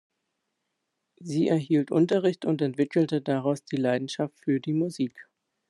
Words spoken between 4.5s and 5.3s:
die Musik.